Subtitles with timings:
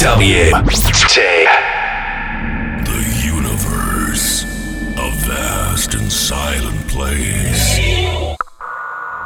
[0.00, 0.06] SW.
[0.06, 1.20] T.
[2.88, 4.44] The universe,
[4.96, 7.78] a vast and silent place.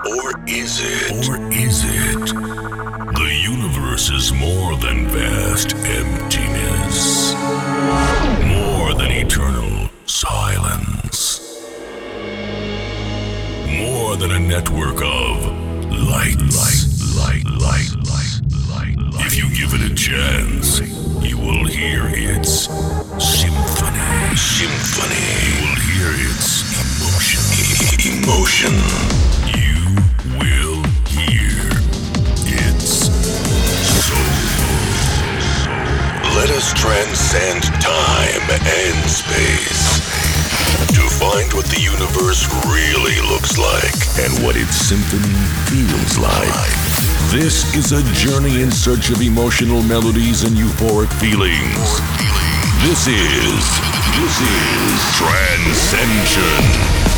[0.04, 1.28] Or is it?
[1.28, 2.26] Or is it?
[2.26, 7.34] The universe is more than vast emptiness,
[8.42, 11.38] more than eternal silence,
[13.68, 15.44] more than a network of
[15.92, 17.44] light, light, light.
[17.60, 18.03] light.
[19.36, 20.78] If you give it a chance,
[21.26, 22.70] you will hear its
[23.18, 23.98] symphony.
[24.38, 25.26] Symphony.
[25.42, 26.62] You will hear its
[27.02, 27.42] emotion.
[28.14, 28.74] Emotion.
[29.58, 29.98] You
[30.38, 31.66] will hear
[32.46, 33.10] its
[34.06, 34.38] soul.
[36.38, 39.98] Let us transcend time and space
[40.94, 45.34] to find what the universe really looks like and what its symphony
[45.66, 46.83] feels like.
[47.30, 52.00] This is a journey in search of emotional melodies and euphoric feelings.
[52.82, 57.13] This is this is Trancescension.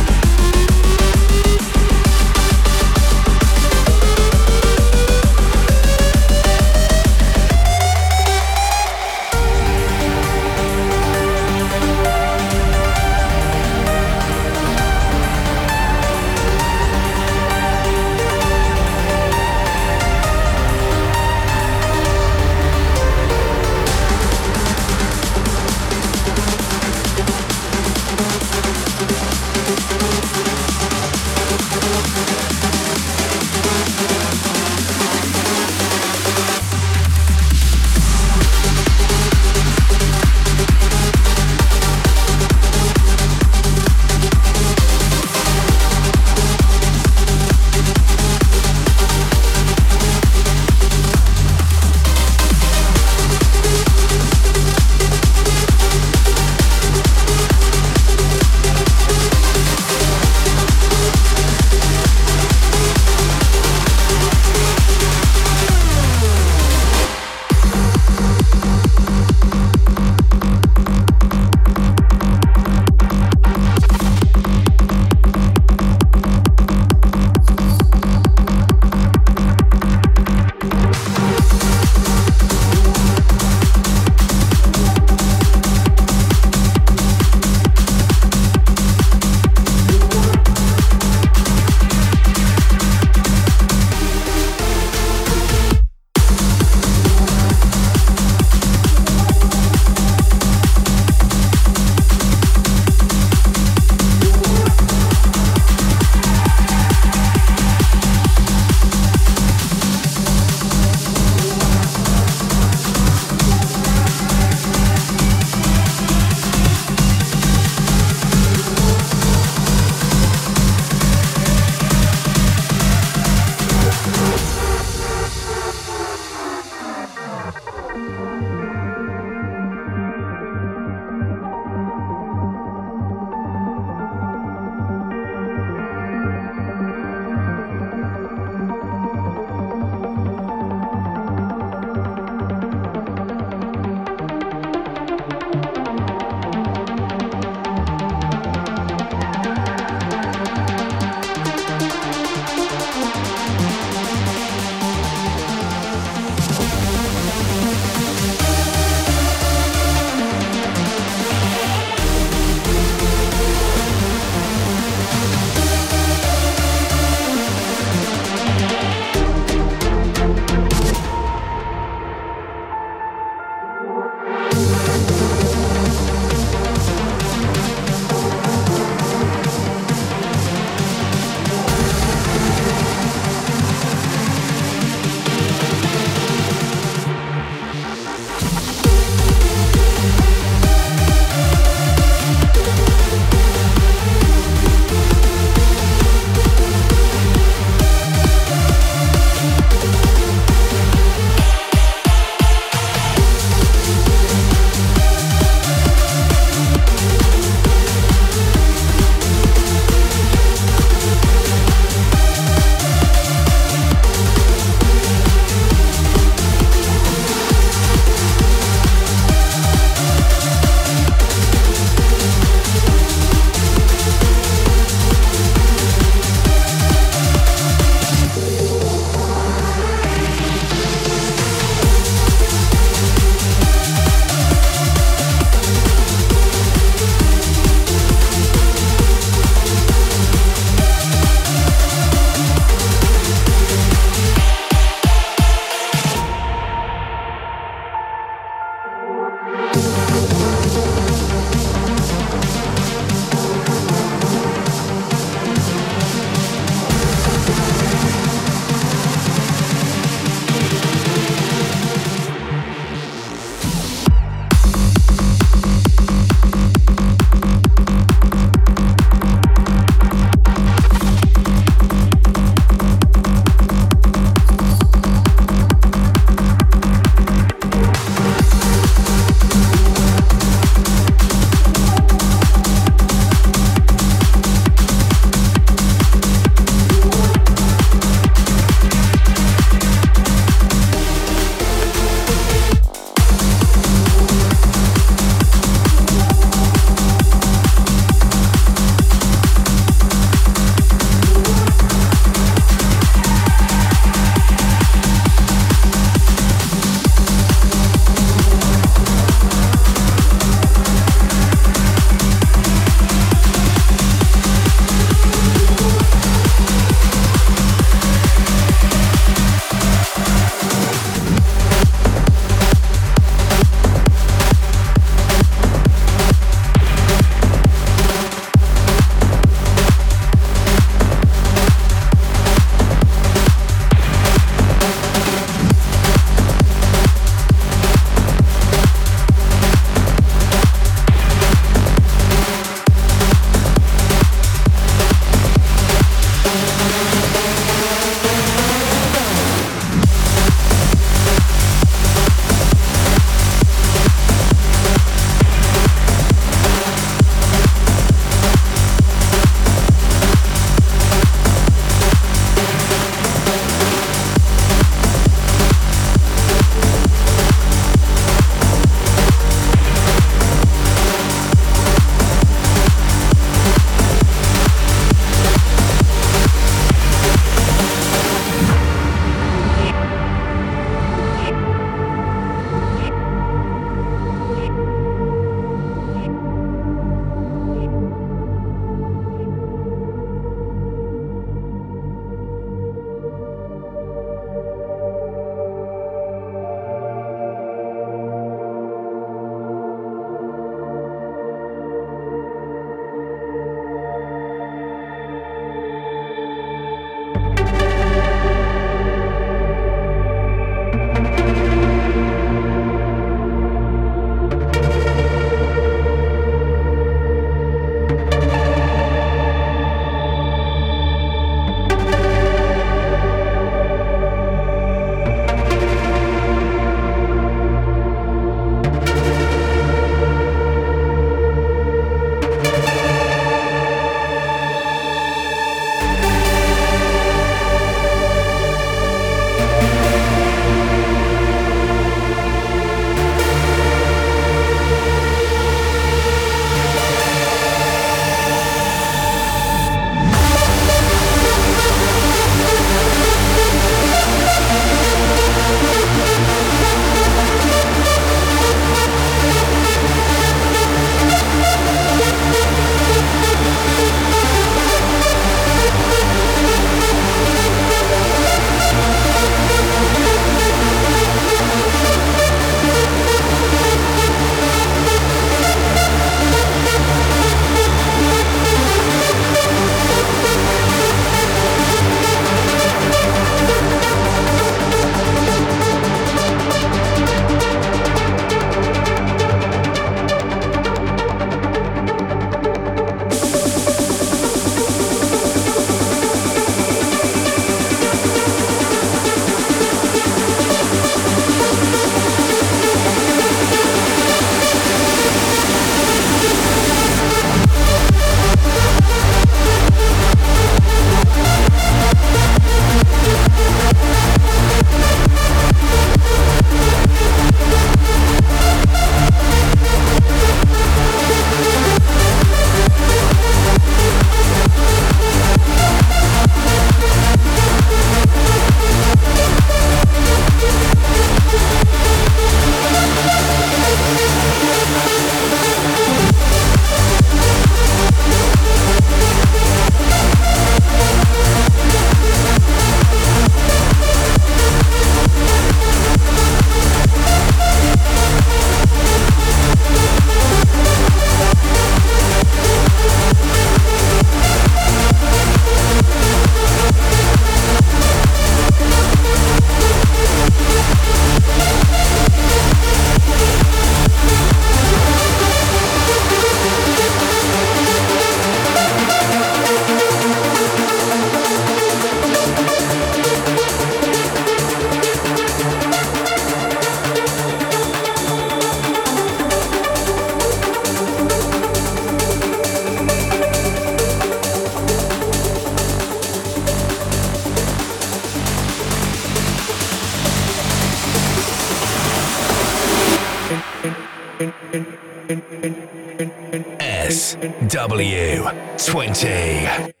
[597.71, 600.00] W20.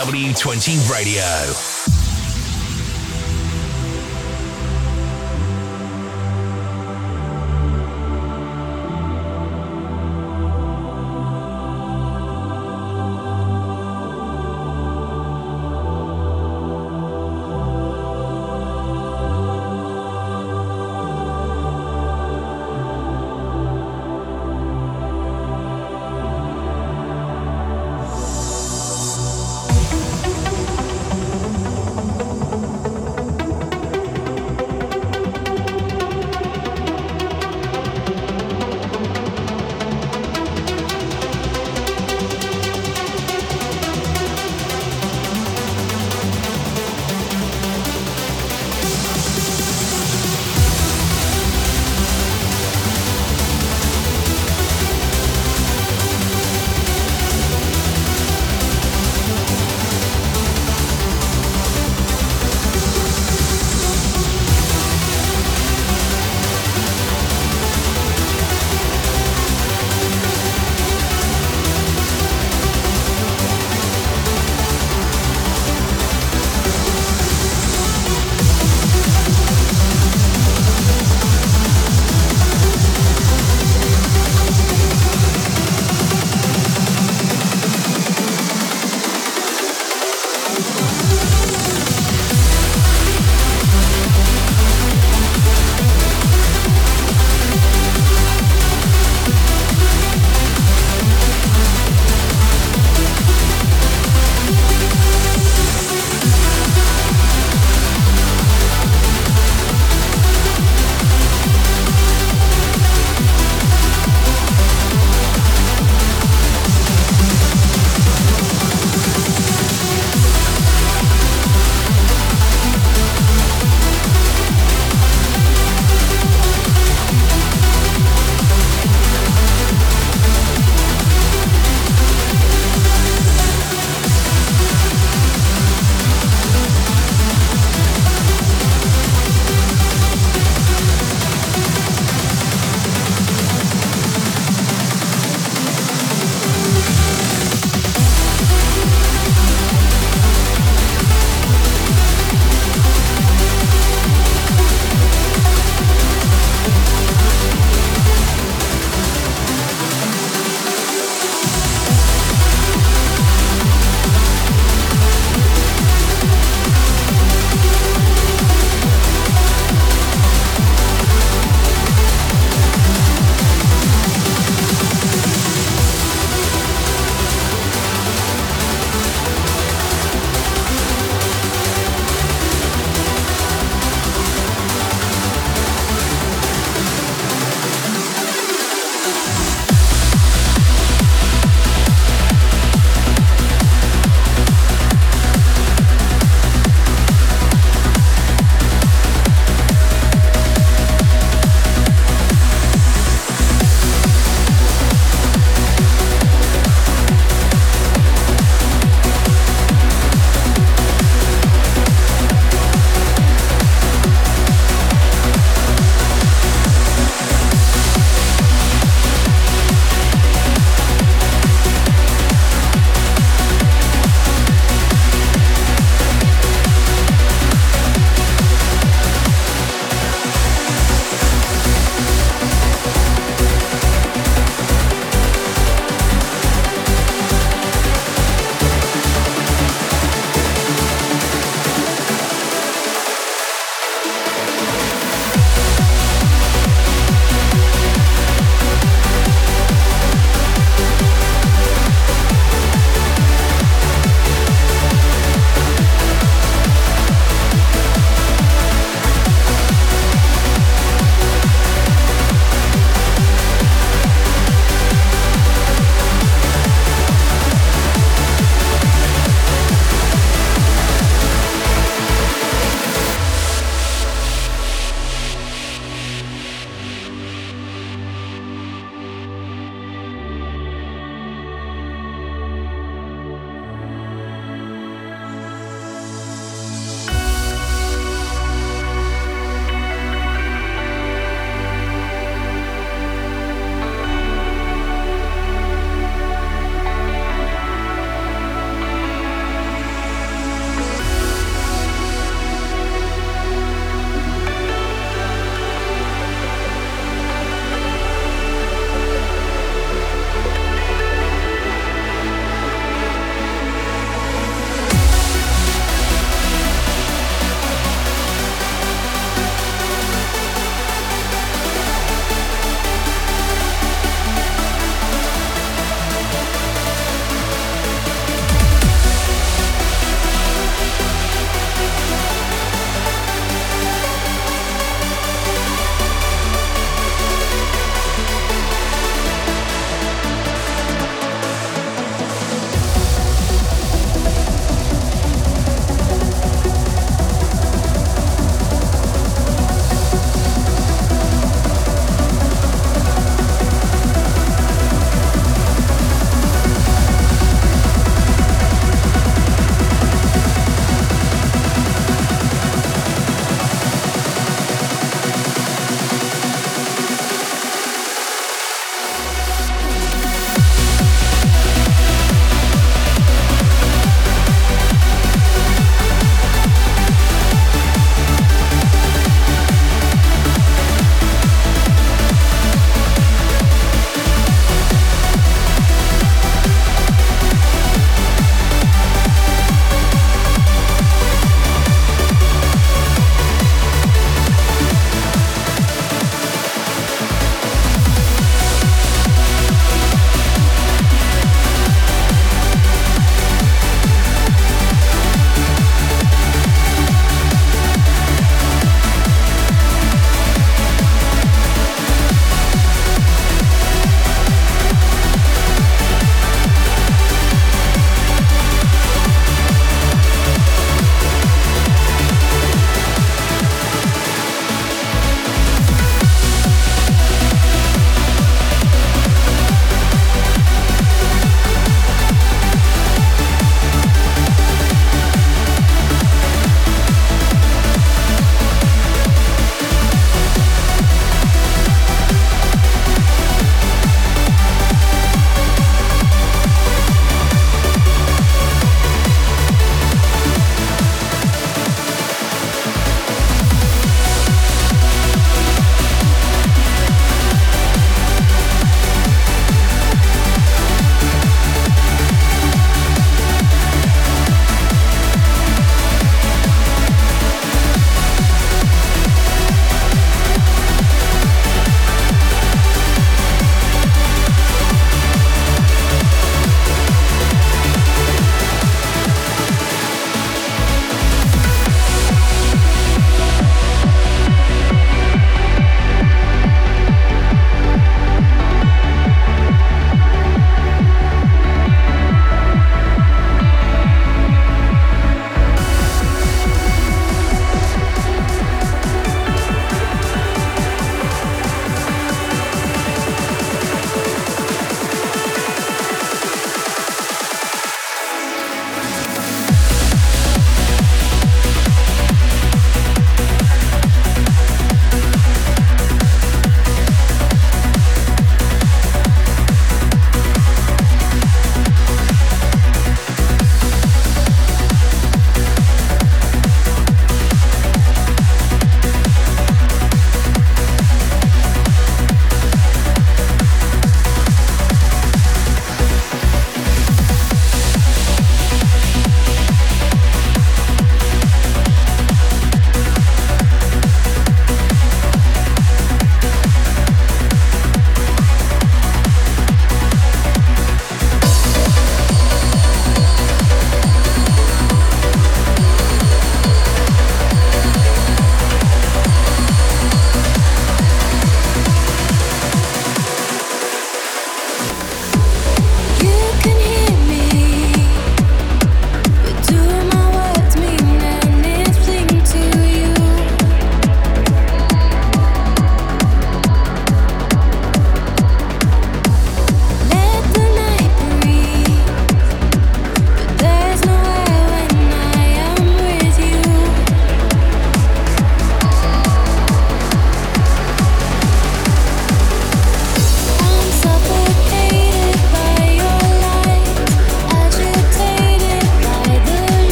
[0.00, 1.69] SW20 Radio.